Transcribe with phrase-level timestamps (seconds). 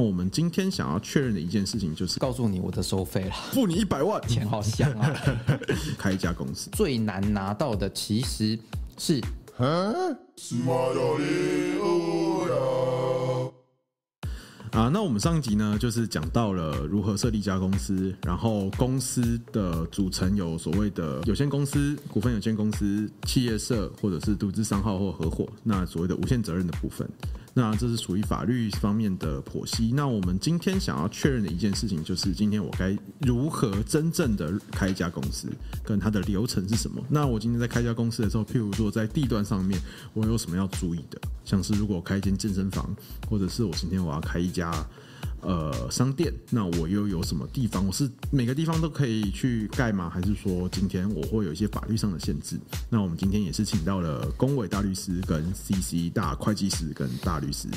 [0.00, 5.14] 那我们今天想要确认的一件事情就是告诉你我的收费了，付你一百万，钱好香啊！
[5.98, 8.58] 开一家公司最难拿到的其实
[8.96, 9.20] 是。
[9.58, 9.92] 啊，
[14.90, 27.06] 那我们上一集呢，就是讲到了如何设立一家公司，然后公司的组成有所谓的有限公司、股份有限公司、企业社，或者是独资商号或合伙，那所谓的无限责任的部分。
[27.52, 29.92] 那这是属于法律方面的剖析。
[29.92, 35.48] 那我们今天想要确认的一件事情，就是今天我该如何真正的开一家公司，
[35.84, 37.04] 跟它的流程是什么？
[37.08, 39.80] 那我今天在开一家公司的时候，譬如说在地段上面，
[40.14, 41.20] 我有什么要注意的？
[41.44, 42.94] 像是如果开一间健身房，
[43.28, 44.72] 或者是我今天我要开一家。
[45.42, 47.86] 呃，商店，那我又有什么地方？
[47.86, 50.10] 我是每个地方都可以去盖吗？
[50.10, 52.58] 还是说今天我会有一些法律上的限制？
[52.88, 57.68] 那我们今天也是请到了工委大律师跟 CC 大会计师跟大律师。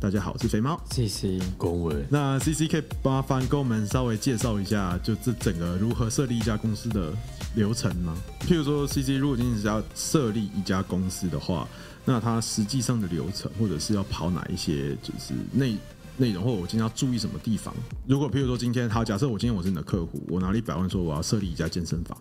[0.00, 2.04] 大家好，我是肥猫，CC 公委。
[2.08, 7.12] 那 CC 可以麻烦跟我们稍微介绍一下，就这整个如何设立一家公司的
[7.56, 8.14] 流程吗？
[8.42, 11.66] 譬如说，CC 如果今天是要设立一家公司的话，
[12.04, 15.76] 那它实际上的流程，或者是要跑哪一些，就是内。
[16.18, 17.72] 内容或我今天要注意什么地方？
[18.06, 22.18] 如果譬如说今天好，假设我今天我是你的客户，我拿了一百万说我要设立一家健身房，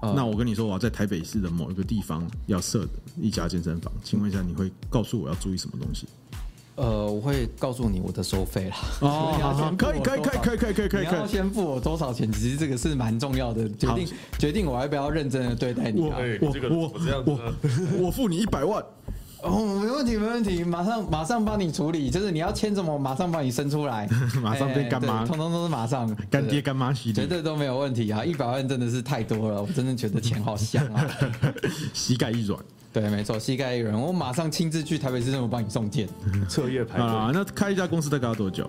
[0.00, 2.86] 呃、那我跟你说我要在台北市的某一个地方要设
[3.20, 6.06] 一家健身房，请问一下你会告诉我要注意什么东西？
[6.76, 8.76] 呃，我会告诉你我的收费啦。
[9.02, 12.30] 哦，可以可以可以可以可以可以可以，你要先付我多少钱？
[12.32, 14.08] 其实这个是蛮重要的，决定
[14.38, 16.16] 决定我要不要认真的对待你啊。
[16.40, 16.48] 我
[17.26, 18.82] 我我付你一百万。
[19.42, 24.08] 哦，没问题，没问题，马上马上帮你处理，就是你要签什么，马上帮你生出来，
[24.42, 28.24] 马上变干妈，通通都是马上干爹干妈系列，绝对都没有问题啊！
[28.24, 31.06] 一百万真的是太多了，我真的觉得钱好香啊，
[31.94, 32.60] 膝盖一软，
[32.92, 36.08] 对，没错，膝盖一软，我马上亲自去台北市政府帮你送件，
[36.48, 37.30] 彻夜排啊！
[37.32, 38.68] 那开一家公司大概要多久？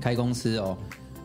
[0.00, 0.78] 开公司哦。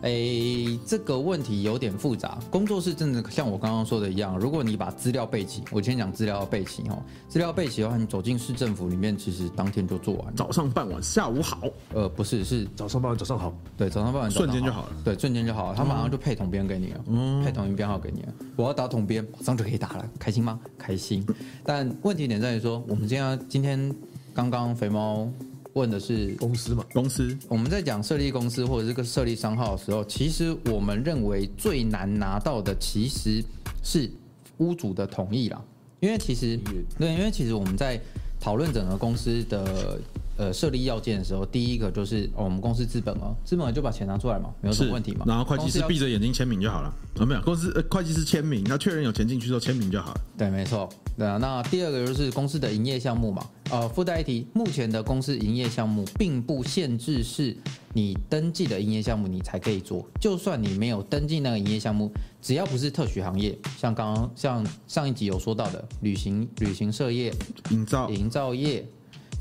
[0.03, 2.37] 哎，这个问题有点复杂。
[2.51, 7.01] 工作室真的像我刚刚说的一样，如果你把资料备齐，我先讲资料要备齐哦。
[7.29, 10.35] 资料备齐的话，你走进市政府里面，其实当天就做完。
[10.35, 11.61] 早上办完，下午好。
[11.93, 13.53] 呃，不是，是早上办完，早上好。
[13.77, 14.89] 对，早上办完，瞬间就好了。
[15.05, 15.77] 对，瞬间就好了。
[15.77, 18.33] 他马上就配统编给你了，嗯，配统一编号给你了。
[18.57, 20.59] 我要打统编，马上就可以打了，开心吗？
[20.77, 21.25] 开心。
[21.63, 23.95] 但问题点在于说，我们今天今天
[24.33, 25.29] 刚刚肥猫。
[25.73, 26.85] 问的是公司嘛？
[26.93, 33.43] 公司，我们在讲设立公司或者这个设立商号的时候，其实我们认为最难拿到的其实
[33.83, 34.09] 是
[34.57, 35.61] 屋主的同意啦。
[35.99, 36.59] 因为其实
[36.97, 37.99] 对，因为其实我们在
[38.39, 39.99] 讨论整个公司的。
[40.35, 45.25] 呃，设立要件的时候，第一个就是、哦、我们公司资本哦，资本额就把钱拿出来嘛，没有什么问题嘛。
[45.27, 50.21] 然后会计师闭着眼睛签名就好了，啊，没有，公司呃会计师签名，那确认有钱进去之后签名就好了。
[50.35, 51.37] 对，没错，对啊。
[51.37, 57.55] 那第二个就是公司的营业项目嘛，呃，附带一提，目前的公司营业项目并不限制是
[57.93, 62.11] 你登记的营业项目你才可以做，就算你没有登记那个营业项目，
[62.41, 67.31] 只要不是特许行业，像刚刚像上一集有说到的旅行旅行社业、
[67.69, 68.83] 营造营造业。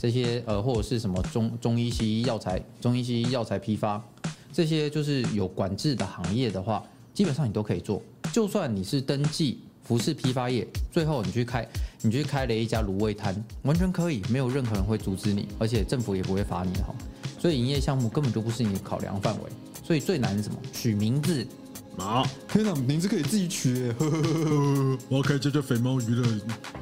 [0.02, 4.04] 这些呃，或者是什么中中医、西医药材、中医、西医药材批发，
[4.52, 8.02] 这些就是有管制的行业的话，基本上你都可以做。
[8.32, 11.64] 就算你是登记服饰批发业，最后你去开，
[12.00, 13.32] 你去开了一家卤味摊，
[13.62, 16.92] 完全可以，没有任何人会阻止你，而且政府也不会罚你哈。
[17.38, 19.50] 所以营业项目根本就不是你的考量范围。
[19.84, 20.56] 所以最难是什么？
[20.72, 21.46] 取名字。
[21.98, 23.94] 好，天哪，名字可以自己取耶！
[25.08, 26.40] 我要开这叫肥猫娱乐，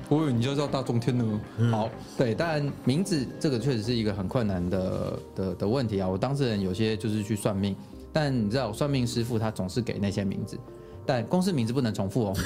[0.08, 1.40] 我以为你就叫大中天呢。
[1.70, 6.08] 好，对，但名字这个确实是一个很困难的的的问题啊。
[6.08, 7.74] 我当事人有些就是去算命，
[8.12, 10.58] 但你知道，算命师傅他总是给那些名字，
[11.04, 12.36] 但公司名字不能重复哦。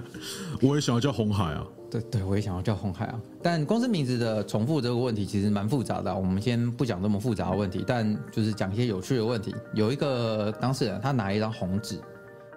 [0.62, 1.66] 我也想要叫红海啊。
[1.90, 3.20] 对对，我也想要叫红海啊。
[3.42, 6.14] 但公司名字的重复这个问题其实蛮复杂的。
[6.14, 9.54] 我们先不讲这么复杂的问题，但就是讲一些有趣的问题。
[9.74, 11.98] 有一个当事人，他拿一张红纸。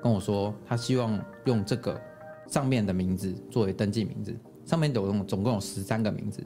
[0.01, 1.99] 跟我说，他希望用这个
[2.47, 4.35] 上面的名字作为登记名字，
[4.65, 6.43] 上面总总共有十三个名字。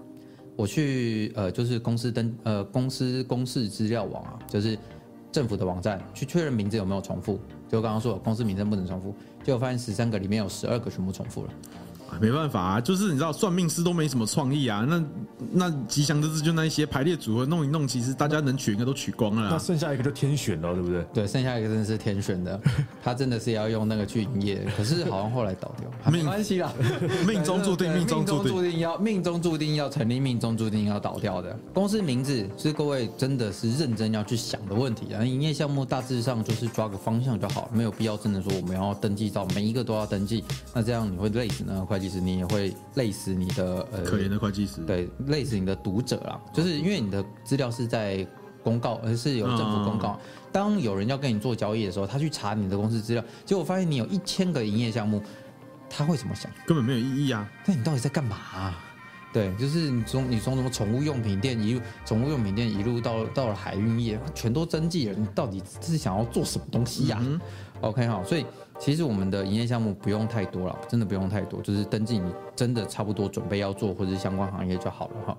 [0.55, 4.77] 我去呃，就是公司登呃公司公示资料网啊，就是
[5.31, 7.39] 政府的网站去确认名字有没有重复。
[7.67, 9.13] 就刚刚说公司名称不能重复，
[9.43, 11.49] 结果发现十三个里面有十二个全部重复了。
[12.19, 14.85] 没办法啊，就是你知道算命师都没什么创意啊。
[14.87, 15.03] 那
[15.51, 19.49] 那吉祥的字就那一些排列组合弄一弄，其实大家能取应该都取光了。
[19.51, 21.05] 那剩下一个就天选了，对不对？
[21.13, 22.59] 对，剩下一个真的是天选的，
[23.03, 26.11] 他真的是要用那个去营业，可是好像后来倒掉。
[26.11, 26.71] 没关系啦，
[27.27, 35.23] 命中注定，命中注定要命中注定要成立，命中注定要倒掉的公司名字是各位真的是认真要去想的问题啊。
[35.23, 40.43] 营业项目大致上就是抓个方向就好，没有必要真的说我们要登记到每一个都要登记，
[40.73, 41.85] 那这样你会累死呢？
[41.85, 42.73] 会计师你也会。
[42.95, 48.25] 累死你的呃，可怜的会计师，对，累死你的读者啦，就是因为你的资料是在
[48.63, 50.19] 公告，而是有政府公告。
[50.51, 55.21] 当有人要跟你做交易的时候，他去查你的公司资料，结果发现你有一千个营业项目，
[55.87, 56.51] 他会怎么想？
[56.65, 57.47] 根本没有意义啊！
[57.67, 58.83] 那你到底在干嘛啊？
[59.33, 65.13] 对，就是你从你从什么宠物用品店一路，宠物用品店一路到到了海运业，全都登记了。
[65.15, 67.41] 你到底是想要做什么东西呀、啊嗯、
[67.81, 68.45] ？OK 好，所以
[68.79, 75.37] 其实我们的营业项目不用太多了，真的不用太多，就是登记你真的差不多准备要做或者是相关行业就好了哈。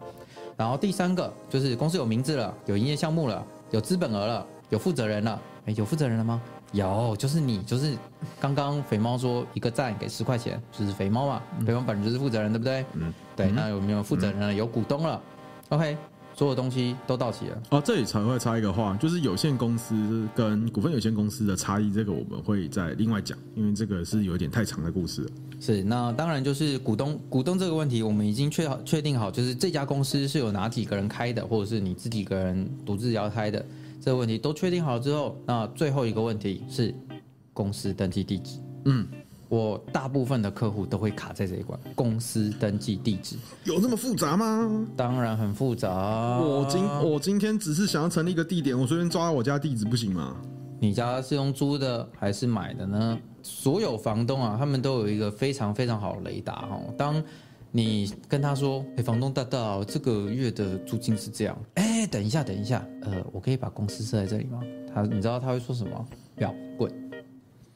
[0.56, 5.40] 然后第三个就是公司有名字了，有营业项目了，有资本额了，有负责人了。
[5.66, 6.40] 哎，有负责人了吗？
[6.72, 7.96] 有，就是你，就是
[8.40, 12.84] 刚刚肥猫说一个赞给十块钱，就是肥猫嘛，肥猫本人就是负责人，对不对？
[12.94, 13.50] 嗯，对。
[13.50, 14.52] 那有没有负责人了？
[14.52, 15.20] 有股东了
[15.68, 15.96] ？OK，
[16.38, 17.62] 所有东西都到齐了。
[17.70, 25.30] 哦，这里才会插一个话，就是有限公司跟股份有限公司的差异，这个我们会再另外讲，因为这个是有点太长的故事了。
[25.58, 33.66] 是，那当然就是股东，股东这个问题，我们已经确好确定好，就是这家公司是有哪几个人开的，或者是你自己个人独自要开的。
[34.00, 36.94] 这个问题都确定好了之后，那最后一个问题是
[37.52, 38.60] 公司登记地址。
[38.84, 39.08] 嗯，
[39.48, 44.86] 我大部分的客户都会卡在这一关，公司登记地址有那么复杂吗？
[44.96, 45.88] 当然很复杂。
[46.38, 50.36] 我今我今天只是想要成立一个地点，我随便抓我家地址不行吗？
[50.80, 53.18] 你家是用租的还是买的呢？
[53.42, 56.92] 所有房东啊，他们都有一个非常非常好的雷达哦。
[56.96, 57.22] 当
[57.70, 64.60] 你跟他说：“哎，房东大大，这个月的租金是这样。”哎，等一下，等一下，呃，我可以把公司设在这里吗？
[64.94, 66.06] 他，你知道他会说什么？
[66.36, 67.07] 不要滚。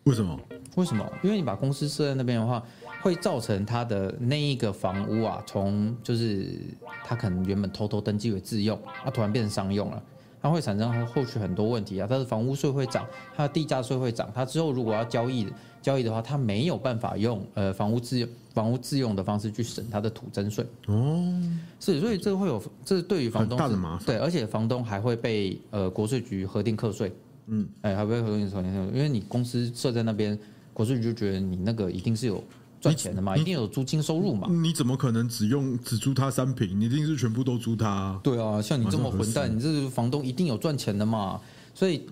[0.05, 0.39] 为什么？
[0.77, 1.07] 为什么？
[1.23, 2.63] 因为你把公司设在那边的话，
[3.03, 6.59] 会造成他的那一个房屋啊，从就是
[7.05, 10.03] 他可能原本偷偷登记为自用，他突然变成商用了。
[10.43, 13.07] 它会产生后续很多问题啊，它的房屋税会涨，
[13.37, 15.47] 它的地价税会涨，它之后如果要交易
[15.81, 21.41] 交易的话，它没有办法用呃房屋自用房屋自用的方式去省它的土增税哦，
[21.79, 27.13] 是，所以这个会有这是对于房东大的麻烦，对，而且房东还会被呃国税局核定课税，
[27.53, 30.37] 嗯，哎，还会被核定课税，因为你公司设在那边，
[30.75, 32.43] 国税局就觉得你那个一定是有。
[32.83, 34.49] 赚钱的嘛，一定有租金收入嘛。
[34.51, 36.81] 你怎么可能只用只租他三平？
[36.81, 38.21] 你一定是全部都租他啊。
[38.25, 41.41] 对啊，像你这么混蛋，你这个房东一定有赚钱的嘛。
[41.77, 42.03] 所以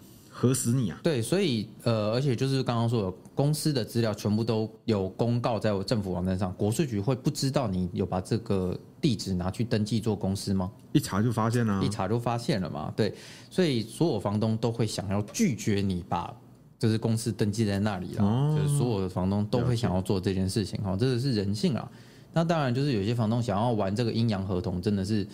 [0.40, 0.98] 核死你啊！
[1.02, 10.70] 对，所以呃，而且就是刚刚说的，公司的资料全部都有公告在我政府网站上，国税局会不知道你有把这个地址拿去登记做公司吗？
[10.92, 12.92] 一查就发现了，一查就发现了嘛。
[12.96, 13.14] 对，
[13.50, 16.34] 所以所有房东都会想要拒绝你把。
[16.78, 21.86] 就是公司登记在那里了，哦、就是所有的房东都会想要做这件事情哈，这个是人性啊。
[22.32, 25.26] 那当然就是有些房东想要玩这个阴阳合同，真的是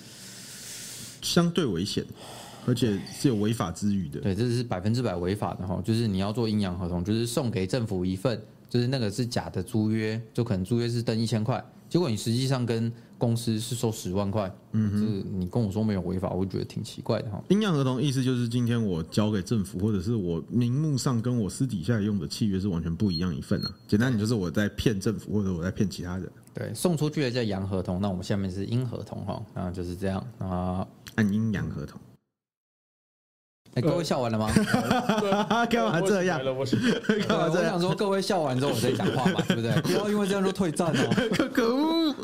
[1.23, 2.05] 相对危险，
[2.67, 4.21] 而且是有违法之虞的。
[4.21, 5.81] 对，这是百分之百违法的哈。
[5.85, 17.43] 就是你要做阴阳合同，就是送给政府一份，就是那个是假的租约，就可能租约是登一千块，结果你实际上跟公司是收十万块，嗯，就是你跟我说没有违法，我会觉得挺奇怪的哈。
[17.49, 23.75] 阴阳合同意思就是今天我交给政府，或者是我名目上跟我私底下用的契约是完全不一样一份啊。
[23.89, 26.31] 简单点就是我在骗政府，或者我在骗其他人。
[26.53, 31.99] 对，送出去的叫阳合同，那我们下面是阴合同哈，啊，就是这样啊，按阴阳合同。
[33.77, 34.51] 哎，各位笑完了吗？
[35.69, 36.41] 干嘛这样？
[36.43, 37.75] 干嘛这样？
[37.77, 39.71] 我想说，各位笑完之后我再讲话嘛，对不对？
[39.85, 41.29] 不要因为这样就退战哦。
[41.35, 42.15] 可可恶！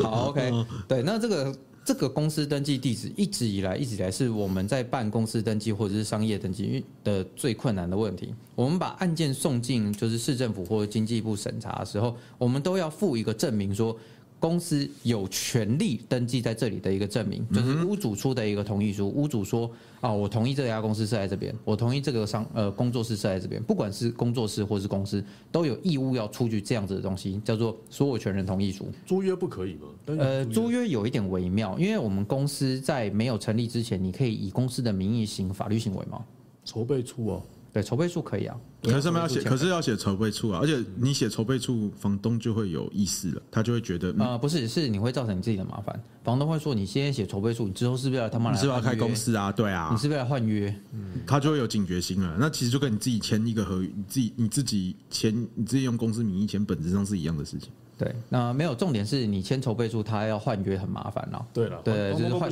[0.00, 0.52] 好，OK，
[0.86, 1.52] 对，那这个
[1.84, 8.32] 这个公司登记地址一直以来一直以来是我们在办公司登记或者是商业登记的最困难的问题。
[8.54, 13.96] 我们把案件送进就是市政府或者经济部审查的时候，我们都要附一个证明说。
[14.42, 19.08] 公司有权利登记在这里的一个证明，就是屋主出的一个同意书。
[19.08, 19.70] 屋主说
[20.02, 23.62] ：“啊，我同意这家公司设在这边，我同意这个商呃工作室设在这边。
[23.62, 28.88] 不管是工作室或是公司，都有义务要出具这样子的东西，叫做所有权人同意书。
[29.06, 29.86] 租约不可以吗？
[30.06, 36.20] 呃，租约有一点微妙，因为我们公司在没有成立之前，你可以以公司的名义行法律行为吗？
[36.64, 37.42] 筹备处哦。
[37.72, 45.98] 对，筹备处可以啊，可是上面要写，可是要写筹备处啊，而且你写筹备处，房东就会有意思了，他就会觉得，啊、嗯呃，不是，是你会造成你自己的麻烦。
[46.22, 48.56] 房东会说，你先写筹备处，你之后是不是要他妈来？
[48.56, 49.50] 你是不是要开公司啊？
[49.50, 50.68] 对啊，你是不是要换约？
[50.92, 52.36] 嗯，他就会有警觉心了。
[52.38, 57.70] 那其实就跟你自己签一个合约，你自己你自己签，你自己用公司名义签，本质上是一样的事情。
[58.04, 61.46] 对，那没有重点是你签筹备书，他要换约很麻烦了。
[61.52, 62.50] 对了，对，就是换，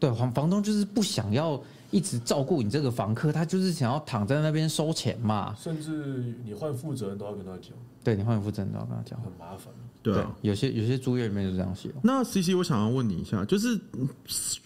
[0.00, 1.60] 对房房东就是不想要。
[1.90, 5.56] 一直照顾你这个房客，他就是想要躺在那边收钱嘛。
[5.58, 7.70] 甚至你换负责人都要跟他讲。
[8.04, 9.72] 对，你换负责人都要跟他讲，很麻烦。
[10.14, 11.90] 对啊，有些有些租约里面就这样写。
[12.02, 13.78] 那 CC，我想要问你一下，就是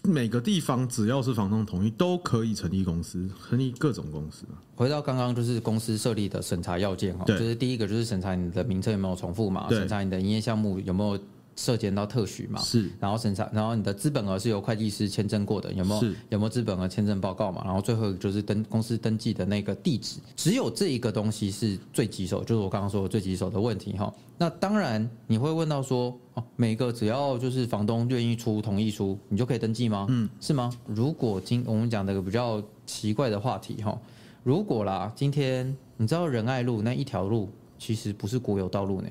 [0.03, 4.45] 每个地方只要是房东同意，都可以成立公司，成立各种公司。
[4.75, 11.23] 回到刚刚就是公司设立的审查要件哈，就是第一个就是审查你的名称有没有重复嘛，审查你的营业项目有没有
[11.57, 12.61] 涉及到特许嘛？
[12.61, 16.01] 是，然后审查，然后你的资本额是由会计师签证过的，有没有？
[16.01, 17.63] 是有没有资本额签证报告嘛？
[17.65, 24.13] 然后最后就是登公司登记的那个地址，只有这一个东西是最棘手，就是我刚刚说的最棘手的问题哈。
[24.39, 30.07] 那当然你会问到说，哦，每个只要就是房东愿意出同意书，你就可以登记吗？
[30.09, 30.73] 嗯，是吗？
[30.87, 33.97] 如果今我们讲的个比较奇怪的话题哈，
[34.43, 39.09] 如果啦，今天你知道仁爱路那一条路其实不是国有道路呢？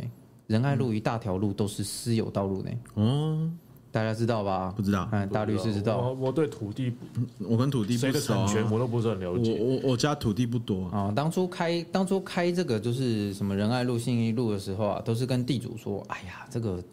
[0.51, 2.69] 仁爱路一大条路都是私有道路呢。
[2.95, 3.49] 哦，
[3.89, 4.73] 大家知道吧？
[4.75, 5.07] 不知道。
[5.11, 5.97] 嗯，大律师知道。
[5.97, 6.93] 我我对土地，
[7.39, 9.57] 我跟土地谁的产权我都不是很了解。
[9.59, 11.11] 我我我家土地不多啊。
[11.15, 16.83] 当初开当初开这个就是什么仁爱路、信义路的时候啊，都是跟地主说：“哎呀，这个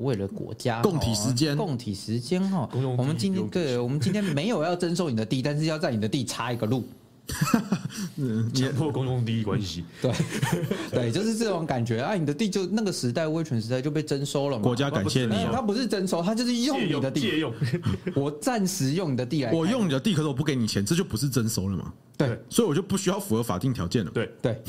[0.00, 2.68] 为了国家共体时间，共体时间哈。
[2.96, 6.84] 我们今天对，我们今天没有要征收你的地，但是要在你的地插一个路。”
[8.54, 10.12] 强迫公共利益关系，对
[10.90, 12.14] 对，就是这种感觉啊！
[12.14, 14.62] 你的地就那个时代威权时代就被征收了嘛？
[14.62, 17.52] 国家感谢你，他不是征收，他就是用你的地，借用。
[18.16, 21.92] 我暂时用你的地来，我用你的地，可是我不给你钱，这就不是征收了嘛？
[22.16, 24.10] 对，所以我就不需要符合法定条件了。
[24.10, 24.60] 对对，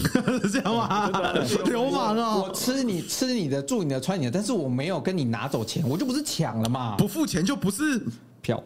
[0.43, 1.09] 是这样吗？
[1.65, 2.35] 流氓啊！
[2.37, 6.95] 我吃你吃你的住你的穿你的，但是我没有跟你拿走钱，我就不是抢了嘛？
[6.97, 8.01] 不付钱就不是
[8.41, 8.61] 票。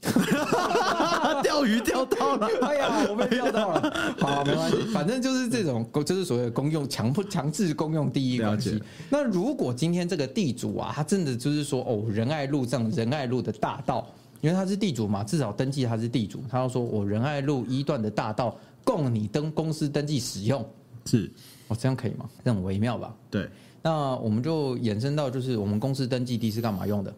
[1.42, 3.92] 钓鱼钓到了，哎呀，我被钓到了。
[4.18, 8.82] 好，没关系，反正就是这种，就是所谓的公用强迫强制公用第一关系。
[9.10, 14.06] 那如果今天这个地主啊，他真的就是说，哦，仁爱路上仁爱路的大道，
[14.40, 20.64] 因为他是地主嘛，至少登记他是地主，他要说我仁爱路一段的大道供你登公司登记使用，
[21.06, 21.30] 是，
[21.66, 22.28] 哦，这样可以吗？
[22.44, 23.14] 这很微妙吧？
[23.30, 23.48] 对。
[23.82, 27.12] 那我们就衍生到，就是我们公司登记地是干嘛用的？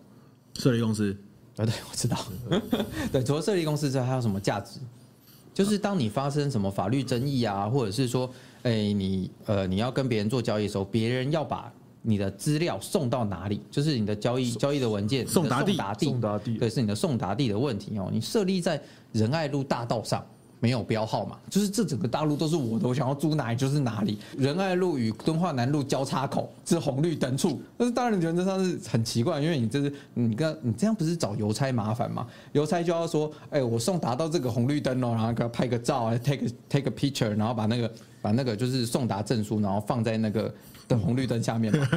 [0.54, 1.16] 设立公司。
[1.57, 2.16] 啊，对，我知道。
[3.12, 4.80] 对，除了设立公司之外，还有什么价值？
[5.52, 8.30] 就是当你发生什么法律争议啊，或者是说，
[8.62, 11.71] 哎，你呃，你要跟别人做交易的时候，别人要把
[12.02, 13.61] 你的资料送到哪里？
[13.71, 18.09] 就是你的交易交易的文件送达地，送达地，对，是你的送达地的问题哦。
[18.12, 18.80] 你设立在
[19.12, 20.25] 仁爱路大道上。
[20.61, 24.19] 没有标号嘛，就是这整个大陆都是我的，我想要租哪里就是哪里。
[24.37, 32.26] 仁爱路与敦化南路交叉口是红绿灯处，但是当然原则上是很奇怪，因为你这是你跟你这样不是找邮差麻烦吗？
[32.52, 37.90] 邮差就要说，哎，我送达到这个红绿灯哦，然后给他拍个照啊，take take a picture，然后把那个
[38.21, 40.55] 把那个就是送达证书，然后放在那个
[40.87, 41.88] 的红绿灯下面嘛，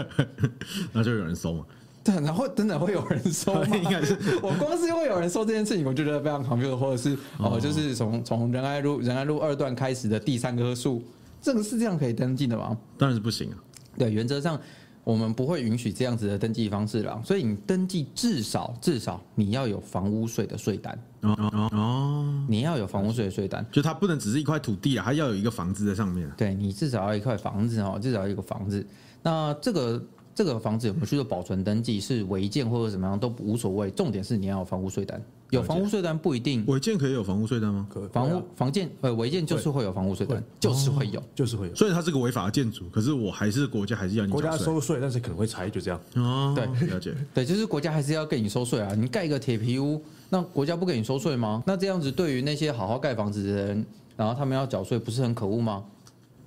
[0.93, 1.65] 那就有人收嘛。
[2.05, 3.65] 对，然后真的会有人收吗？
[3.77, 11.01] 应该是 我光是会有人收这件事情，我就觉得非常 confused，或者是哦，就是从从仁爱路仁爱路二段开始的第三棵树，
[11.41, 12.77] 这个是这样可以登记的吗？
[12.97, 13.57] 当然是不行啊。
[13.97, 14.59] 对，原则上
[15.05, 17.21] 我们不会允许这样子的登记方式了。
[17.23, 26.29] 所以你登记至少至少你要有房屋税的税单哦哦哦，你要有房屋税的税单，就它不能只是一块土地啊，它要有一个房子在上面。
[26.35, 28.85] 对，你至少要一块房子哦，至少要一个房子。
[29.21, 30.03] 那这个。
[30.35, 35.21] 这个房子有没有去做保存登记，是违建或者怎么样都无所谓，重点是你要有房屋税单。
[35.51, 37.85] 有房屋税单不一定违建可以有房屋税单吗？
[37.87, 41.75] 可房屋房建呃违建就是会有房屋税单，就是会有，就是会有。
[41.75, 46.01] 所以它是个违法的建筑，可是我还是国家还是要你国家收税，但是可能会拆，就这样。
[46.15, 47.13] 哦，对，了解。
[47.35, 48.95] 对，就是国家还是要给你收税啊。
[48.95, 51.61] 你盖一个铁皮屋，那国家不给你收税吗？
[51.67, 53.85] 那这样子对于那些好好盖房子的人，
[54.17, 55.83] 然后他们要缴税，不是很可恶吗？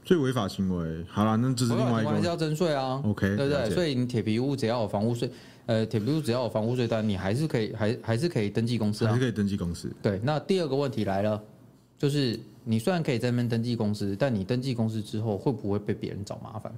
[0.06, 3.02] 最违法行为，好了，那这是另外一个，还是要征税啊。
[3.04, 3.68] OK，对不对？
[3.70, 5.28] 所以你铁皮屋只要有房屋税，
[5.66, 9.92] 呃，铁皮屋只要有房屋税单，你还是可以，还还是可以登记公司啊，还是可以登记公司。
[10.00, 11.42] 对，那第二个问题来了，
[11.98, 16.72] 就是你虽然可以在那边登记公司，但你登记公司之后，会不会被别人找麻烦？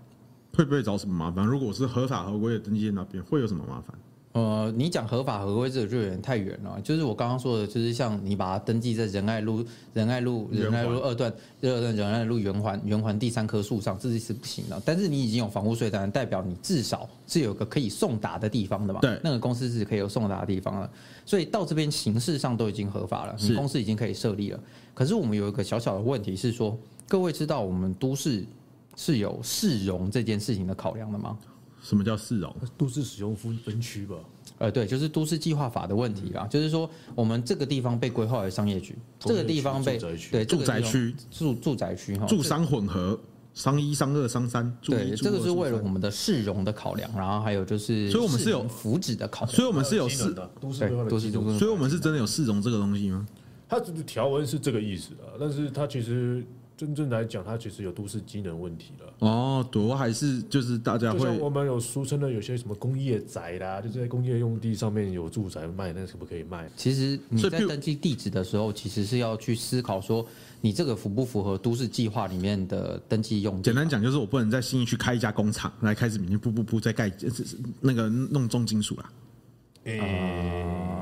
[0.54, 1.46] 会不会找什么麻烦？
[1.46, 3.94] 如果是合法合规的登记在那边，会有什么麻烦？
[4.38, 6.80] 呃，你讲合法合规这个就有点太远了。
[6.82, 14.80] 就是我刚刚说的，就是像你把它登记在仁爱路、仁爱路、仁爱路二段、二段仁爱路圆环、圆环第三棵树上，这是不行的。
[14.84, 19.00] 但是你已经有房屋税单，代表你至少是有个可以送达的地方的嘛？
[19.00, 20.88] 对，那个公司是可以有送达的地方了。
[21.26, 24.60] 所以到这边形式上都已经合法了，你公司已经可以设立了。
[24.94, 26.78] 可是我们有一个小小的问题是说，
[27.08, 28.44] 各位知道我们都市
[28.96, 31.36] 是有市容这件事情的考量的吗？
[31.82, 32.54] 什么叫市容？
[32.76, 34.16] 都市使用分分区吧。
[34.58, 36.46] 呃，对，就是都市计划法的问题啦。
[36.48, 39.96] 就是说，我们这个地方被规划为商业区，这个地方被
[40.30, 43.18] 对住宅区住住宅区哈，住商混合，
[43.54, 44.76] 商一、商二、商三。
[44.82, 53.26] 对，这个是为了我们的市容的考量，然后还有就是，所以我们是有福祉的考量，所以我们是有市的都市规划，都市所以我们是真的有市容这个东西吗？
[53.68, 56.44] 它这个条文是这个意思的，但是它其实
[56.78, 59.12] 真正来讲，它其实有都市机能问题了。
[59.18, 66.70] 哦，多还是就是大家会，就像我们有俗称的有些什么工业宅啦，就是在工业用地上面有住宅卖，那可不可以卖？
[66.76, 70.24] 其实你在登记地址的时候，其实是要去思考说，
[70.60, 73.62] 你这个符不符合都市计划里面的登记用地？
[73.62, 77.12] 简单讲，就是我不能在新义区开一家工厂来开始明天噗噗噗再盖，
[77.80, 79.10] 那个弄重金属啦。
[79.84, 80.97] 欸呃、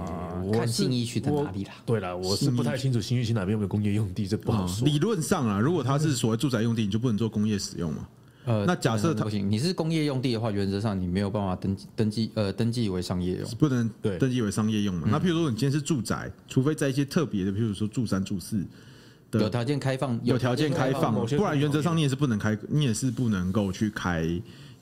[0.52, 1.74] 看信义区在哪里啦？
[1.84, 4.86] 对啦，我是不太清楚新义区哪边有没有工业用地，这不好说。
[4.86, 8.08] 理论上啊，如果它是所谓住宅用地，你就不能做工业使用嘛。
[8.44, 15.02] 呃，那假设它不行，你是工业用地的话，原则上你没有办法登记登记呃登记为商业用，不能对登记为商业用嘛。
[15.06, 18.64] 嗯、那譬如说你今天是住宅，除非在一些特别的，譬如说住三住四，
[19.32, 24.24] 有条件开放，有条件开放，不然原则上你也是不能开，你也是不能够去开，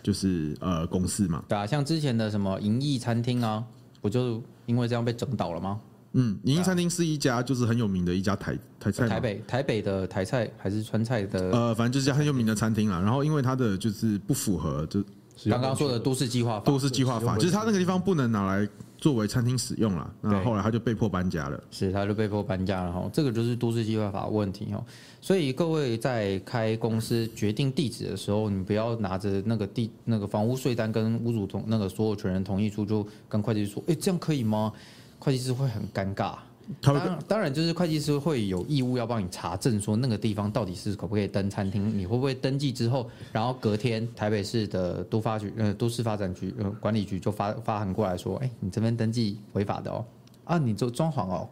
[0.02, 1.42] 就是呃公司嘛。
[1.49, 3.64] 对啊，像之前的什么银翼餐厅啊，
[4.02, 5.80] 不就因为这样被整倒了吗？
[6.16, 11.50] 嗯，银翼餐厅是一家就是很有名的一家台台菜，台北台北的台菜还是川菜的？
[11.50, 13.00] 呃，反正就是家很有名的餐厅啦。
[13.00, 15.02] 然后因为它的就是不符合就
[15.50, 18.68] 刚刚说的都市计划法，都市计划法，就是它那个地方不能拿来
[19.05, 20.11] 作为餐厅使用了。
[20.23, 23.11] 然后后来他就被迫搬家了，是他就被迫搬家了哈。
[23.13, 24.83] 这个就是都市计划法问题哈。
[25.21, 34.73] 所以各位在开公司决定地址的时候，你不要拿着那个地那个房屋税单跟屋主同那个所有权人同意书就跟会计师说，哎，这样可以吗？
[35.19, 36.37] 会计师会很尴尬，
[36.80, 50.04] 当当然就是会计师会有义务要帮你查证，说那个地方到底是可不可以登餐厅，你会不会登记之后，然后隔天台北市的都发局呃都市发展局呃管理局就发发函过来说，哎，你这边登记违法的哦，
[50.44, 51.49] 啊，你做装潢哦。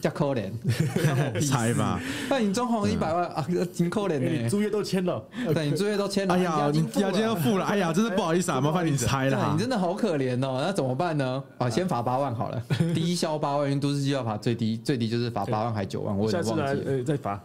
[0.00, 0.50] 加可怜，
[1.48, 2.00] 猜吧。
[2.28, 4.48] 那你装潢一百万啊，挺可怜的。
[4.48, 5.22] 租约都签了，
[5.54, 6.34] 对，你租约都签了。
[6.34, 7.64] 哎呀，你押金要付了。
[7.64, 9.50] 哎呀，真是不好意思啊，麻烦你猜了。
[9.52, 11.42] 你真的好可怜哦，那怎么办呢？
[11.58, 12.62] 啊，先罚八万好了，
[12.94, 16.76] 低消八万，因为都市计划罚最低，最低就是罚八万还九万，我也忘记了。
[16.86, 17.40] 呃，再罚。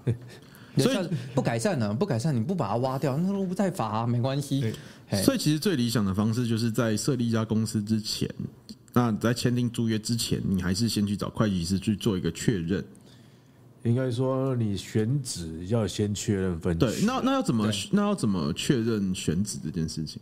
[0.77, 0.97] 所以
[1.35, 1.93] 不改善呢？
[1.93, 4.73] 不改善，你不把它挖掉，那都不再罚，没关系。
[5.23, 8.29] 所以其实最理想的方式就是在设立一家公司之前。
[8.93, 12.83] 那在签订租约之前，你还是先去找会计师去做一个确认。
[13.83, 16.79] 应该说，你选址要先确认分区。
[16.79, 20.21] 对，那那要怎么那要怎么确认选址这件事情？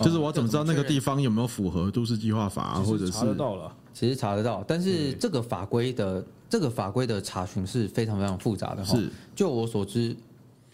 [0.00, 2.80] 就是我要怎么知道那个地方有没有符合都市计划法啊？
[2.80, 3.70] 或者是查得到了？
[3.92, 8.84] 其实查得到，但是这个法规的这个法规的查询是非常非常复杂的。
[8.84, 10.16] 是，就我所知，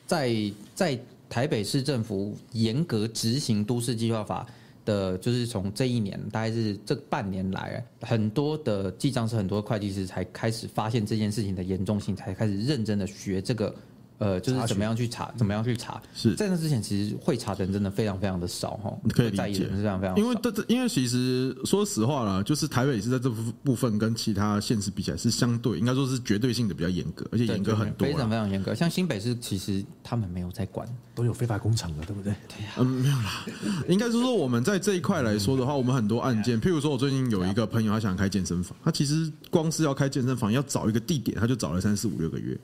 [0.07, 4.47] 在在台北市政府严格执行都市计划法。
[4.85, 13.75] 的，就是从这一年，大概是这半年来，很多的记账是很多会计师才开始发现这件事情的严重性，才开始认真的学这个。
[14.23, 16.01] 呃，就是怎么样去查，怎么样去查？
[16.15, 18.97] 是在那之前，其实会查的人真的非常非常的少哈。
[19.13, 20.17] 可以理解，是非常非常。
[20.17, 23.29] 因为这这，因为其实说实话啦，就是台北是在这
[23.65, 28.73] 部分跟其他县市比起来是相对，应该说是绝对性的比较严格，而且严格很多，非常非常严格。
[28.73, 32.33] 像新北市，其实他们没有在管，都有非法工厂的，对不对？
[32.47, 32.75] 对呀。
[32.79, 33.45] 嗯，没有啦。
[33.89, 42.57] 应该是说我们在这一块来说的话，我们很多案件，譬如说我最近有一个朋友，他想开健身房，他其实光是要开健身房，要找一个地点，他就找了三四五六个月。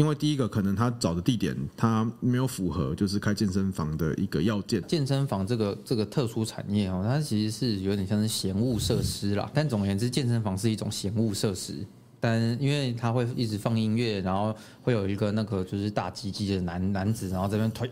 [0.00, 4.82] 因为第一个可能他找的地点他没有符合，就是开健身房的一个要件。
[4.88, 9.50] 健身房这个这个特殊产业哦，它其实是有点像是闲物设施啦。
[9.52, 11.86] 但总而言之，健身房是一种闲物设施。
[12.18, 17.86] 但因为它会一直放音乐，然后会有一个那个就是大鸡鸡的男男子，然后这边推。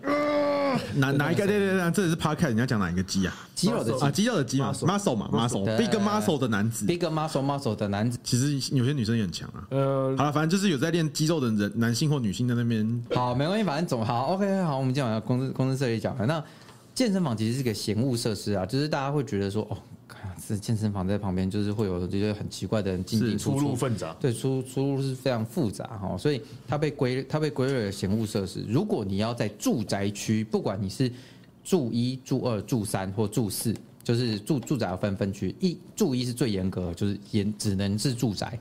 [0.95, 1.47] 哪哪一个？
[1.47, 3.35] 对对对，这里是 Podcast，你要讲哪一个肌啊？
[3.55, 8.19] 肌肉的啊，肌肉的肌嘛，muscle 嘛，muscle，big muscle 的男子，big muscle muscle 的男子。
[8.23, 9.67] 其实有些女生也很强啊。
[9.71, 13.05] 呃，好了，反正就是有在练肌肉的人，男性或女性在那边。
[13.15, 16.27] 好，没关系，反正总好，OK，好，我们今晚公司公司这里讲了。
[16.27, 16.43] 那
[16.95, 19.77] 健身房其实是个闲物设施啊，就是大家会觉得说，哦。
[20.55, 24.17] 是健身房在旁边，就是会有这些很奇怪的人进进出出，出入复杂。
[24.19, 28.65] 对，出出入是非常复杂哈，所以它被归它被归类为闲物设施。
[28.67, 31.11] 如果你要在住宅区，不管你是
[31.63, 35.55] 住一、住二、住三或住四，就是住住宅要分分区。
[35.61, 38.59] 一住一是最严格，就是严只能是住宅。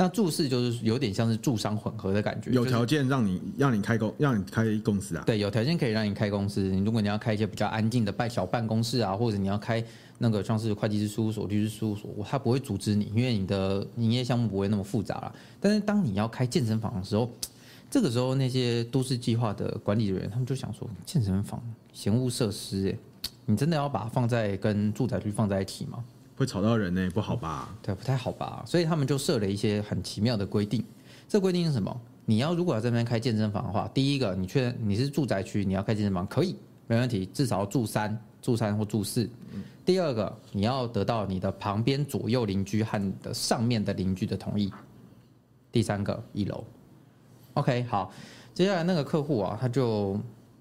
[0.00, 5.24] 那注释就是有点像是住商混合的感觉，有条件让你让你开公让你开公司啊？
[5.26, 6.60] 对，有条件可以让你开公司。
[6.60, 9.84] 你如果你要开一些比较安静的办小办公室啊，或者你要开。
[10.20, 15.32] 那个像是会计师事务所、律师事务所，他不会阻止你，因为你的营业项目不会那么复杂了。
[15.60, 17.30] 但是当你要开健身房的时候，
[17.88, 22.98] 这个时候那些都市计划的管理人员，他们就想说：健身房嫌恶设施，哎，
[23.46, 26.02] 你真的要把它放在跟住宅区放在一起吗？
[26.38, 27.76] 会吵到人呢，不好吧？
[27.82, 28.62] 对，不太好吧？
[28.64, 30.82] 所以他们就设了一些很奇妙的规定。
[31.28, 32.00] 这规定是什么？
[32.24, 38.18] 你要如果要这边开健身房的话，第一个，你确认你是住宅区，你要开健身房可以，没问题，至少要住三。
[38.40, 39.28] 住三或住四，
[39.84, 44.72] 第二个你要得到你的旁边左右邻居和的上面的邻居的同意。
[45.72, 46.64] 第三个一楼
[47.54, 48.12] ，OK 好，
[48.54, 50.18] 接下来那个客户啊，他就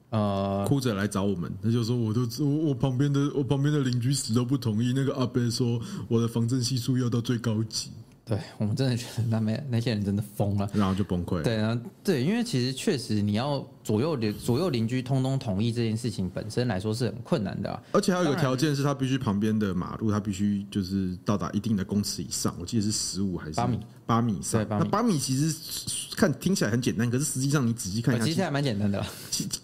[0.10, 7.90] 呃哭着来找我们，他就说我都我我旁边的我旁边的邻居死都不同意，那个阿伯说我的防震系数要到最高级。
[8.26, 11.42] 对，我们真的觉得那边那些人真的疯了，然后就崩溃。
[11.44, 17.82] 对，然后对，因为其实确实你要左右邻左右邻居通通同意这件事情本身来说是很困难的啊。
[17.94, 22.54] 而且还有一个条件是，他必须旁边的马路，他必须就是到达一定的公尺以上。
[22.60, 23.80] 我记得是十五还是八米？
[24.06, 24.66] 八米以上。
[24.70, 25.56] 那八米其实
[26.18, 29.02] 看听起来很简单，可是实际上你仔细看一下，其实还蛮简单的。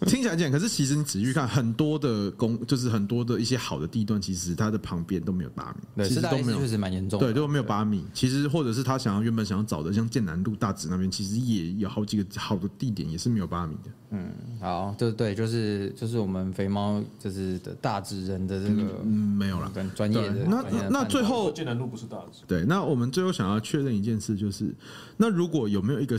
[0.06, 7.20] 听起来简单，可是其实你仔细看，很多的公就是很多的一些好的地段，其实它的旁边都没有八米，对，其实都没有，确实蛮严重。
[7.20, 8.04] 对，都没有八米。
[8.14, 13.90] 其实或者是他想要原本想要找的，像建南路、大直那边，其实也有好几个好的地点，也是没有八米的。
[14.16, 20.44] 嗯，好，对对，就是就是我们肥猫就是的大直人的这个嗯，没有了，跟专业的。
[20.46, 22.42] 那那最后建南路不是大直。
[22.46, 24.72] 对，那我们最后想要确认一件事，就是
[25.16, 26.16] 那如果有没有一个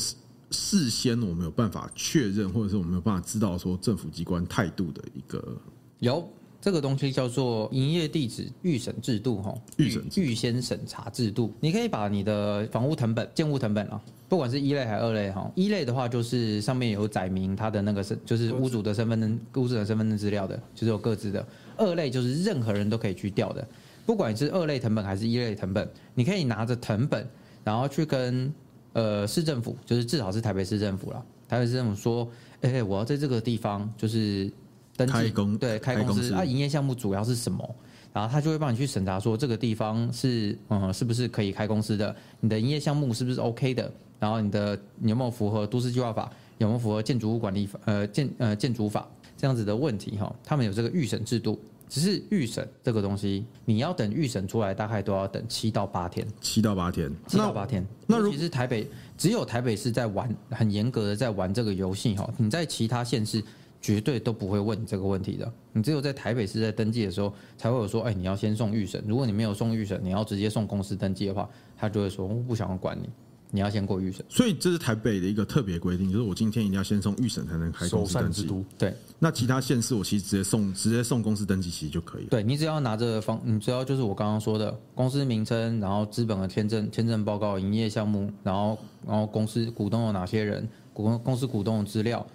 [0.52, 5.58] 事先我们有办法确认，或者是我们有办法知道说政府机关态度的一个
[6.00, 6.28] 有。
[6.66, 11.54] 这个东西叫做营业地址预审制度，哈，预审预先审查制度。
[11.60, 21.46] 你可以把你的房屋成本、建物成本啊，不管是一类还是二类，哈，一类的话就是上面有载明他的那个身，就是屋主的身份证、屋主的身份证资料的，就是有各自的。
[21.78, 23.68] 二类就是任何人都可以去调的，
[24.04, 27.30] 不管是二类成本还是一类成本，你可以拿着成本，
[27.64, 28.52] 然后去跟
[28.94, 32.28] 呃市政府，就是至少是台北市政府啦，台北市政府说，
[32.62, 34.52] 哎，我要在这个地方就是。
[34.98, 37.76] 登记对开公司，公司啊，营业项目主要是什么？
[38.14, 42.16] 然后他就会帮你去审查，说这个地方是嗯是不是可以开公司的？
[42.40, 43.92] 你的营业项目是不是 OK 的？
[44.18, 46.32] 然后你的你有没有符合都市计划法？
[46.58, 47.78] 有没有符合建筑物管理法？
[47.84, 49.06] 呃建呃建筑法
[49.36, 50.34] 这样子的问题哈？
[50.46, 56.26] 他们有这个预审制度，只是预审这个东西，你要等预审出来，大概都要等七到八天。
[56.40, 57.86] 七到八天，七到八天。
[58.08, 63.44] 那如果是台北，只有台北市在玩很严格的在玩这个游戏哈，你在其他县市。
[63.86, 69.04] 绝对都不会问你这个问题的，你只有在台北市在登记的时候才会有说，哎，你要先送预审。
[69.08, 73.08] 如果你没有送预审，你要直接送公司登记的话，他就会说我不想要管你，
[73.52, 74.26] 你要先过预审。
[74.28, 78.50] 所以这是台北的一个特别规定，就是我今天一定要先送预审才能开公司登记。
[78.76, 82.30] 对，那其他县市我其实直接送直接送公司登记其实就可以了。
[82.32, 92.26] 对，你只要拿着方，你只要就是我刚刚说的公司名称，然后资本的签证签证报告、营业项目，然后然后公司股东有哪些人，股东公司股东的资料。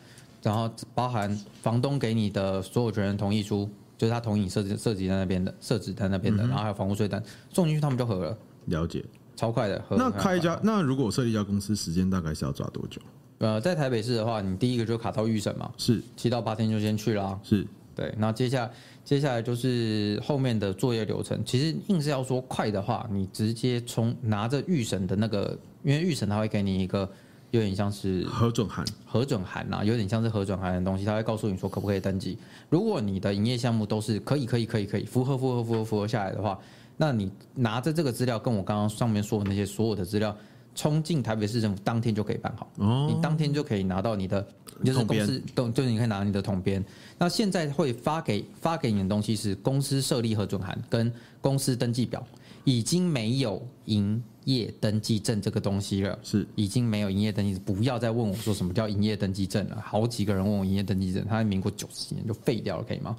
[0.42, 7.22] 然后包含房东给你的所有权人同意书，就是他同意设置设置在那边的设置在那边的，然后还有房屋税单
[7.53, 8.38] 送进去，他们就合了。
[8.66, 9.05] 了解，
[9.37, 9.85] 超快的。
[9.90, 13.03] 那开一家，那如果我设立一家公司，时间大概是要抓多久？
[13.38, 17.38] 呃，在台北市的话，你第一个就卡到预审嘛，是七到八天就先去啦。
[17.42, 18.70] 是对，那接下来
[19.05, 21.38] 接下来就是后面的作业流程。
[21.44, 27.07] 其实硬是要说快的话，你直接从拿着预审的那个，因为预审他会给你一个。
[27.50, 32.38] 有点像是核准函，核准函呐，有点像是核准函的东西，他会告诉你说可不可以登记。
[32.68, 36.58] 如果你的营业项目都是可以、可以、可以、可以符合、符合、符合、符合下来的话，
[36.96, 40.36] 那你拿着这个资料，跟我刚刚上面说的那些所有的资料，
[40.74, 42.70] 冲进台北市政府，当天就可以办好。
[42.76, 44.46] 哦，你当天就可以拿到你的，
[44.84, 46.84] 就是公司都，就是你可以拿你的统编。
[47.18, 52.24] 那现在会发给发给你的东西是公司设立核准函跟公司登记表，
[52.64, 59.83] 已经没有营业登记证这个东西了，是已经没有营业登记证，不要再问我说什么叫营业登记证了。
[59.85, 63.16] 好几个人问我营业登记证，他在民国九十几年就废掉了，可以吗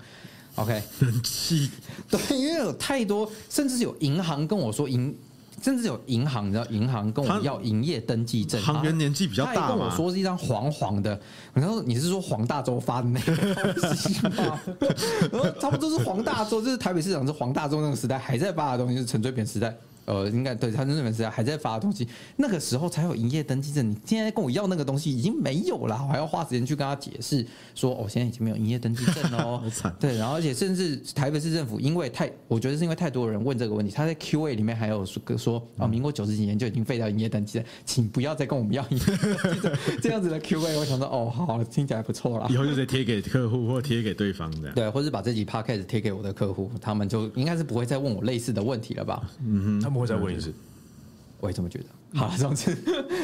[0.55, 1.69] ？OK， 登记
[2.09, 5.15] 对，因为有太多，甚至有银行跟我说银。
[5.61, 11.19] 甚至有银行，你知道，银行跟我要营业登记证，行员年纪比较大，跟我说是一张黄黄的。
[11.53, 13.35] 然后你是说黄大洲发的那个
[13.73, 14.59] 东西吗？
[15.31, 19.75] 然后差不多是黄大洲，就是台北市长是黄大洲那个时代还在发的东西，是陈水扁时代。
[20.11, 23.89] 呃，应该对，他那边是还在发的东西，那个时候才有营业登记证。
[23.89, 29.63] 你现在跟我要那个东西已经没有了，我还要花时间去跟他解释说，哦，现在已经没有营业登记证了哦。
[30.01, 40.77] 对，然后而且甚至台北市政府，因为太，我觉得是因为太多人问这个问题，他在 Q&A 里面还有说说，啊，民国九十几年就已经废掉营业登记证，请不要再跟我们要营业登记证这样子的 Q&A。
[40.77, 42.47] 我想说，哦，好，听起来不错啦。
[42.49, 49.21] 以后就得贴给客户或贴给对方的，对，或是把这集 Podcast 贴给我的客户，他们就应该是不会再问我类似的问题了吧？
[49.45, 50.53] 嗯哼，他们会再问一次。
[51.39, 51.85] 我也这么觉得。
[52.13, 52.77] 好，总之，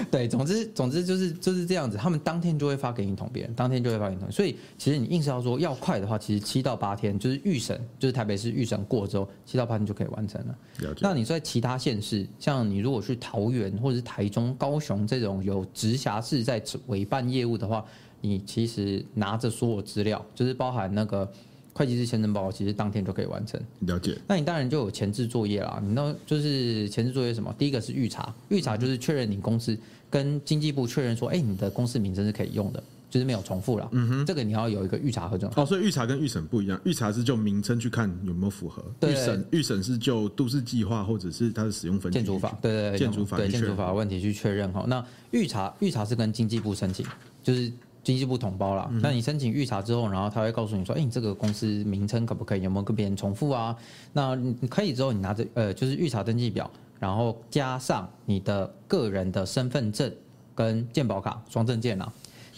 [0.09, 1.97] 对，总之，总之就是就是这样子。
[1.97, 4.31] 他们当天就会发给你统编，当天就会发给你统编。
[4.31, 10.57] 所以，其实你硬是要说要快的话，其实七到八天就是预审，就是台北市预审过之后，七到八天就可以完成了。
[10.79, 10.95] 了。
[11.01, 17.85] 那你在其他县市，像你如果去桃园或者是台中、高雄这种有直辖市在委办业务的话，
[18.21, 21.29] 你其实拿着所有资料，就是包含那个。
[21.77, 23.61] 会计师签证报告其实当天就可以完成。
[23.81, 24.17] 了解。
[24.27, 25.79] 那你当然就有前置作业啦。
[25.81, 27.53] 你那就是前置作业什么？
[27.57, 29.77] 第一个是预查，预查就是确认你公司
[30.09, 32.83] 跟经济部确认说，哎，你的公司名称是可以用的。
[33.09, 33.87] 就是没有重复了。
[33.93, 35.49] 嗯哼，这个你要有一个预查核准。
[35.55, 44.83] 哦，所以预查跟预审不一样，预查是就名称去看有没有符合，预审预审是就都市计划或者是它的使用分建筑法，对对对，建筑法对建筑法的问题去确认哈。
[44.89, 47.05] 那预查预查是跟经济部申请，
[47.41, 47.71] 就是
[48.07, 48.89] 经济部统包了。
[49.01, 53.75] 那你申请预查之后，然后他会告诉你说，哎，你这个公司名称可不可以，有没有跟别人重复啊？
[54.13, 56.71] 那你可以之后，你拿着呃，就是预查登记表。
[57.01, 60.09] 然后加上你的个人的身份证
[60.55, 62.09] 跟健保卡双证件啊，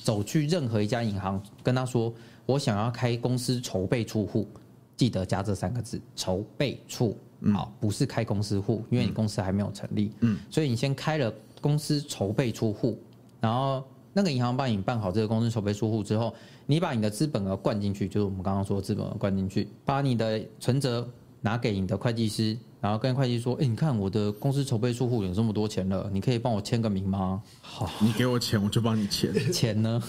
[0.04, 2.14] 走去任何一家银行，跟他说
[2.46, 4.48] 我想要开公司筹备出户，
[4.96, 7.18] 记得加这三个字筹备处，
[7.52, 13.02] 好，不是开公司户，因为你公司还没有成立，嗯，所以你先开了公司筹备出户，
[13.42, 13.84] 然后
[14.14, 16.34] 那个银行帮你办好这个公司筹备处户之后，
[16.66, 21.08] 你把你的资本额灌进去，就是我们刚刚说的资本额灌进去，把你的存折
[21.42, 22.58] 拿给你的会计师。
[22.82, 29.34] 然后跟会计说：“哎，你看我的公司筹备处户有这么多钱了，你可以帮我签个名吗？”好，你给我钱，我就帮你签。
[29.52, 30.02] 钱呢？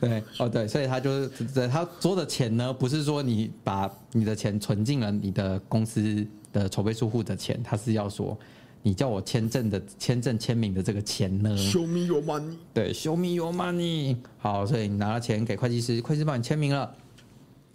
[0.00, 8.36] 对，哦对，所以他就是在他说的钱呢，不是说你把你的钱存进了你的公司的筹备处户的钱，他是要说
[8.82, 12.56] 你叫我签证的签证签名的这个钱呢？Show me your money。
[12.74, 14.16] 对，Show me your money。
[14.38, 16.94] 好，所以你拿了钱给会计师，会计师帮你签名了。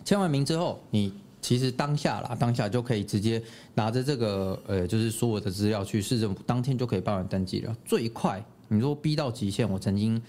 [0.04, 1.13] 签完名之后，你。
[1.39, 3.41] 其实当下啦，当下就可以直接
[3.74, 7.74] 拿着这个呃，就是所有的资料去市政府，当天就可以办完登记了。
[7.86, 10.22] 最快，你说逼到极限，我曾经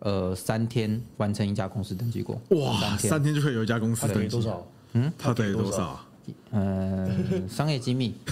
[0.00, 2.40] 呃三天完成一家公司登记过。
[2.48, 4.28] 哇，三天，三天就可以有一家公司登记？
[4.28, 4.66] 多少？
[4.94, 6.04] 嗯，他得多少？
[6.50, 7.08] 呃，
[7.48, 8.14] 商业机密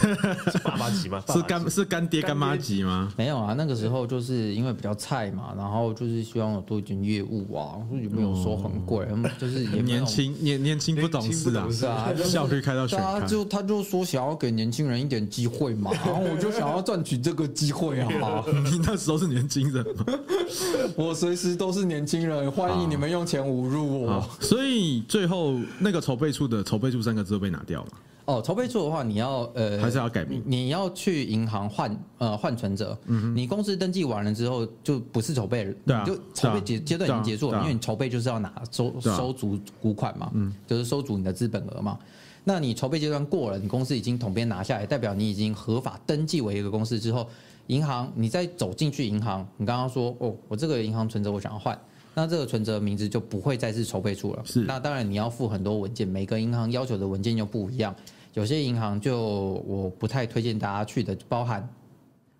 [0.51, 1.23] 是爸爸级吗？
[1.29, 3.13] 是干是干爹干妈级吗？
[3.17, 13.21] 没有啊，那个时候就是因为比较菜嘛，然后就是希望有多一点业务啊，也没有说很贵，嗯、就是也年轻年年轻不懂事啊，是啊，效率开到全开。
[13.21, 18.43] 他就他就说想要给年轻人一点机会嘛，然后我就想要赚取这个机会啊。
[18.71, 20.05] 你那时候是年轻人吗？
[20.97, 24.27] 我随时都是年轻人，欢迎你们用钱侮辱我。
[24.41, 27.84] 所以最后那个筹备处的筹备处三个字都被拿掉。
[28.27, 30.43] 哦，筹备处的话，你要呃，还是要改名？
[30.47, 32.97] 你要去银行换呃换存折。
[33.05, 41.99] 嗯哼，你公司登记完了之后，就不是筹备了，对啊，就筹备阶阶段已经结束了，因为你筹备就是要拿收收足股款嘛，嗯，就是收足你的资本额嘛。
[42.45, 47.27] 那你筹备阶段过了，你公司已经统编拿下来，代表你已经合法登记为一个公司之后，
[47.67, 51.79] 银行你再走进去银行，你刚刚说哦，我这个银行存折我想要换。
[52.15, 54.43] 那这个存折名字就不会再是筹备处了。
[54.45, 57.95] 是，那当然你要付很多文件，每个银行要求的文件又不一样。
[58.35, 61.69] 有些银行就我不太推荐大家去的，包含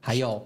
[0.01, 0.45] 还有，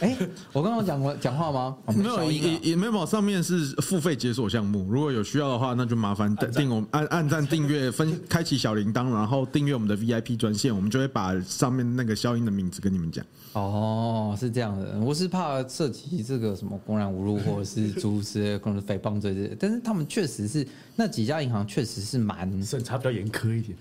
[0.00, 0.16] 哎，
[0.52, 1.76] 我刚刚讲过讲话吗？
[1.94, 3.04] 没有，也也没有。
[3.06, 13.24] 上面是付费解锁项目，如果有需要的话，那就麻烦订我们按按赞、订阅、分开启小铃铛，然后订阅我们的 VIP 专线，我们就会把上面那个消音的名字跟你们讲。
[13.52, 23.76] 哦，是这样的，我是怕涉及这个什么公然侮辱或者是诸如此类公司诽谤这些，但是他们确实是那几家银行确实是蛮审查比较严苛一点。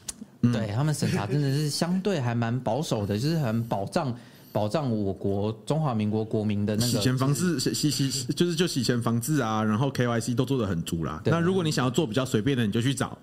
[0.51, 4.13] 对他们审查真的是相对还蛮保守的，就是很保障
[4.53, 11.21] 保障我国中华民国国民的那个洗钱防治，洗洗就是就洗钱防治啊，然后 KYC 都做的很足啦。
[11.25, 13.17] 那如果你想要做比较随便的，你就去找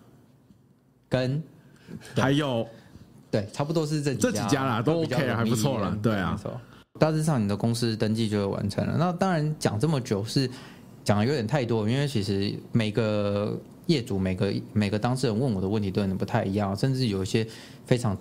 [1.08, 1.42] 跟
[2.16, 2.66] 还有
[3.30, 5.96] 对，差不多是这这几家啦，都 OK 啊，还不错啦。
[6.02, 6.38] 对啊，
[6.98, 8.96] 大致上你的公司登记就会完成了。
[8.98, 10.50] 那当然讲这么久是
[11.04, 13.58] 讲的有点太多，因为其实每个。
[13.86, 17.44] 业主每个每个当事人问我的问题都有点不太一样，甚至有一些
[17.84, 18.16] 非常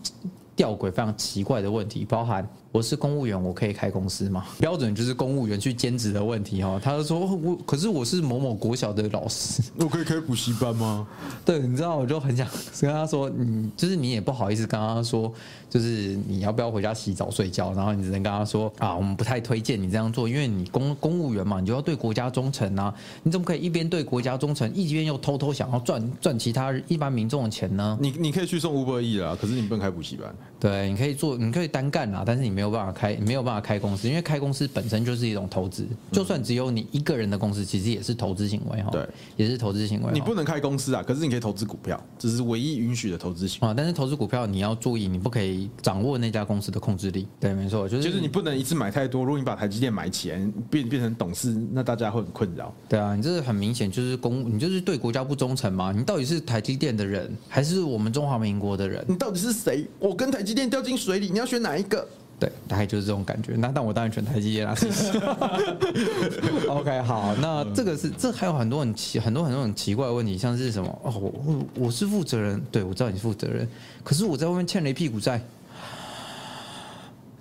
[0.56, 2.44] 吊诡、非常奇怪的问题，包含。
[2.72, 4.46] 我是公务员，我可以开公司吗？
[4.60, 6.80] 标准就是公务员去兼职的问题哈。
[6.84, 11.08] 他就说我，可是我是某某国小的老师，我可以开补习班吗？
[11.44, 12.48] 对，你知道，我就很想
[12.80, 15.34] 跟他说，你就是你也不好意思跟他说，
[15.68, 17.74] 就是你要不要回家洗澡睡觉？
[17.74, 22.94] 然后你只能跟他说啊，我们不太推荐你这样做，因为你公公务员嘛，你就要对国家忠诚啊。
[23.24, 27.98] 你怎么可以一边对国家忠诚，一边又偷偷想要赚赚其他一般民众的钱呢？
[28.00, 30.32] 你你可以去送 Uber Eats 啊，可是你不能开补习班。
[30.60, 35.88] 对，你可以做，你可以单干啊，但是你没有办法开，没有办法开公司，因为开公司本身就是一种投资。
[36.12, 38.90] 就算只有你一个人的公司，其实也是投资行为哈。
[38.92, 40.12] 对，也是投资行为。
[40.12, 43.68] 你不能开公司啊，可是你可以投资股票，这是唯一允许的投资行为。
[43.70, 47.26] 啊，但是投资股票你要注意，你不可以掌握那家公司的控制力。
[47.40, 49.24] 对，没错，就是就是你不能一次买太多。
[49.24, 50.38] 如果你把台积电买起来，
[50.70, 52.74] 变变成董事，那大家会很困扰。
[52.90, 55.94] 对啊，你这是很明显就是公，你就是对国家不忠诚嘛？
[55.94, 59.06] 你到底是台积电的人，还是我们中华民国的人？
[59.08, 59.88] 你到底是谁？
[60.00, 61.30] 我跟台积电掉进水里。
[61.30, 62.06] 你要选哪一个？
[62.40, 63.54] 对，大概就是这种感觉。
[63.58, 64.74] 那但我当然选台积电啦。
[66.70, 71.00] OK，好，那这个是这还有很多很奇很多很多很奇怪的问题，像是什么？
[71.04, 73.68] 哦，我我是负责人，对，我知道你是负责人，
[74.04, 75.42] 可是我在外面欠了一屁股债。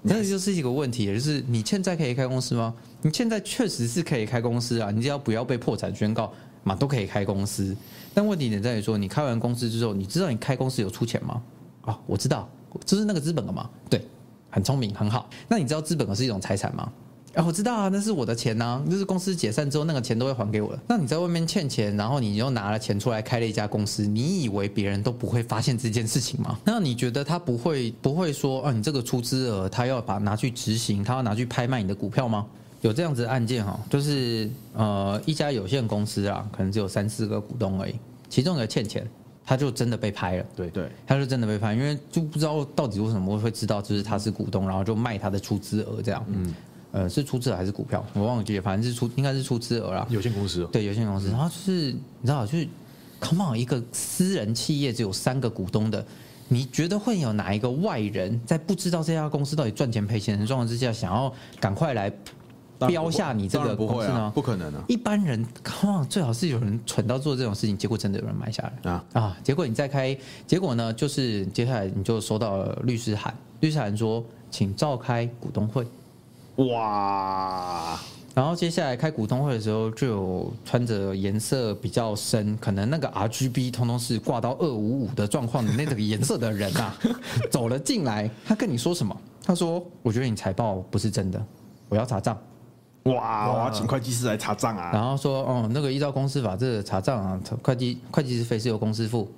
[0.00, 2.72] 那就是一个问题，就是你现在可以开公司吗？
[3.02, 6.32] 你现在确实是可以开公司啊，你只要不要被破产宣告
[6.62, 7.76] 嘛，都可以开公司。
[8.14, 11.42] 但问题点在于说，你开完公司之后，你知道你开公司有出钱吗？
[11.82, 12.48] 啊，我知道，
[12.84, 13.68] 这是那个资本了嘛？
[13.90, 14.06] 对，
[14.58, 15.30] 很聪明，很好。
[15.46, 16.90] 那你知道资本额是一种财产吗？
[17.34, 20.78] 啊，我知道啊，那是我的钱呐、啊，就是公司解散之后，那个钱都会还给我的。
[20.88, 26.58] 那你在外面欠钱，然后你又拿了钱出来开了一家公司，你以为别人都不会发现这件事情吗？
[26.64, 32.44] 那你觉得他不会不会说啊，你这个出资额他要把拿去执行，他要拿去拍卖你的股票吗？
[32.80, 37.94] 有这样子的案件哈，就是呃一家有限公司啊，可能只有三四个股东而已，
[38.28, 39.08] 其中一个欠钱，
[39.48, 40.44] 他就真的被拍了。
[40.54, 46.22] 对对，他就真的被拍，因为就不知道到底为什么会知道，就是他是股东，然后就卖他的出资额这样。
[46.28, 46.54] 嗯。
[46.92, 48.04] 呃，是出资额还是股票？
[48.12, 50.06] 我忘记了，反正是出，应该是出资额啦。
[50.10, 50.68] 有限公司哦。
[50.70, 51.28] 对，有限公司。
[51.28, 52.68] 然后就是你知道，就是
[53.20, 56.04] ，come on，一个私人企业只有三个股东的，
[56.48, 62.12] 你觉得会有哪一个外人在不知道这家公司到底赚钱赔钱的状况之下，想要赶快来
[62.86, 64.30] 标下你这个公司呢？
[64.34, 64.84] 不可能啊！
[64.86, 65.44] 一般人
[65.82, 69.36] on，最好是有人蠢到做这种事情，结果真的有人买下来啊啊！
[69.42, 75.86] 结果你再开，结果呢，就是接下来你就收到了律师函，律师函说，请召开股东会。
[76.68, 77.98] 哇！
[78.34, 86.96] 然后接下来开股东会的时候，就有穿着颜色比较深，可能那个 RGB 通通是挂到二五五的状况的那个颜色的人啊，
[87.50, 88.30] 走了进来。
[88.46, 89.16] 他跟你说什么？
[89.44, 91.44] 他说：“我觉得你财报不是真的，
[91.88, 92.38] 我要查账。”
[93.14, 93.52] 哇！
[93.52, 94.90] 我要请会计师来查账啊。
[94.92, 99.28] 然后说：“哦，那个依照公司法，这个查账啊，会计会计师费是由公司付。”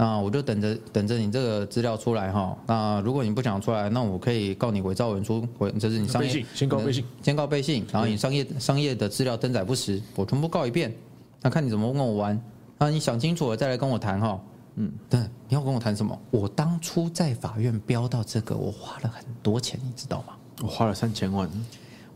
[0.00, 2.56] 那我就等着等着你这个资料出来哈。
[2.66, 10.94] 那如果你不想出来，那我可以告你伪造文书，伪就是你商业先告背信，先告背信，然后你商业商业的资料登载不实，我全部告一遍。
[11.42, 12.40] 那看你怎么跟我玩。
[12.78, 14.40] 那你想清楚了再来跟我谈哈。
[14.76, 16.16] 嗯，对，你要跟我谈什么？
[16.30, 20.34] 我当初在法院标到这个，我花了很多钱，你知道吗？
[20.62, 21.50] 我花了三千万，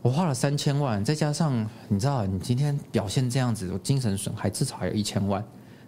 [0.03, 5.41] 我花了三千万，再加上你知道，你今天表现这样子，我精神损害至少还有一千万。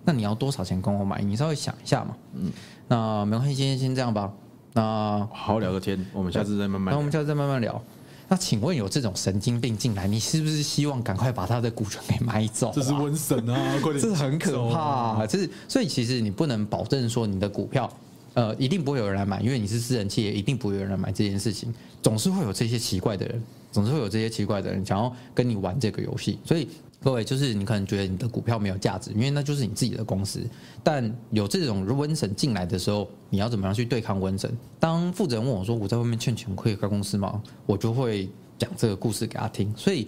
[0.06, 1.22] 那你要多少钱跟我买？
[1.22, 2.16] 你稍微想一下嘛。
[2.34, 2.50] 嗯，
[2.88, 4.32] 那没关系，今天先这样吧。
[4.72, 6.94] 那好好聊个天，我们下次再慢慢。
[6.94, 7.82] 那我们下次再慢慢聊。
[8.30, 12.72] 那请问有这种神经病进来，你是不是希望赶快把他的股权给买走？
[12.74, 14.02] 这是瘟神啊，快点！
[14.02, 15.28] 这是很可怕啊。
[15.28, 17.92] 这是所以其实你不能保证说你的股票，
[18.36, 21.74] 呃，一定不会有人来买，因为你是私人企业，一定不会有人来买这件事情。
[22.04, 26.70] 总是会有这些奇怪的人，总是会有这些奇怪的人想要跟你玩这个游戏，所以。
[27.04, 30.40] 各位，就是你可能觉得你的股票没有价值，因为那就是你自己的公司。
[30.82, 34.52] 但有这种瘟神进来的时候，你要怎么样去对抗瘟神？
[34.80, 39.72] 当负责人问我说：“我在外面欠钱可以开公司吗？”我就会讲这个故事给他听。
[39.78, 40.08] 所以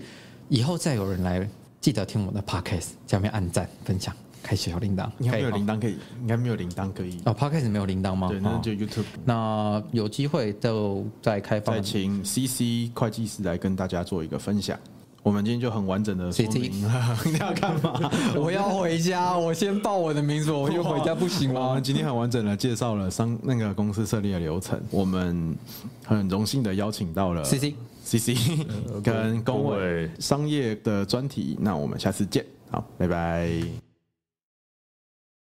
[0.50, 1.48] 以后再有人来，
[1.80, 4.16] 记得听我的 podcast，下面按赞、分享、
[4.48, 5.10] 开小铃铛。
[5.20, 7.20] 应该没有铃铛可以，应该没有铃铛可以。
[7.26, 8.30] 哦，podcast 没有铃铛吗？
[8.30, 9.06] 对，那就 YouTube。
[9.26, 14.80] 那有机会就再开放，再请 CC 会计师来跟大家做一个分享。
[15.24, 18.10] 我们今天就很完整的说明了， 你要干嘛？
[18.40, 21.68] 我要回家，我先报我的名字，我又回家不行吗？
[21.68, 25.54] 我们今天很完整的介绍了商那个公司设立的流程，我们
[26.06, 27.74] 很荣幸的邀请到了 CC
[28.06, 28.38] CC
[29.04, 33.87] 跟工委商业的专题，那我们下次见，好，拜拜。